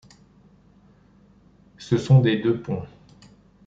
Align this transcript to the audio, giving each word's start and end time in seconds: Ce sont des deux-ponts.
Ce 1.77 1.95
sont 1.99 2.21
des 2.21 2.37
deux-ponts. 2.37 2.87